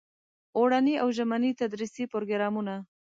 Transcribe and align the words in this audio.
اوړني 0.57 0.95
او 1.03 1.07
ژمني 1.17 1.51
تدریسي 1.61 2.03
پروګرامونه. 2.13 2.75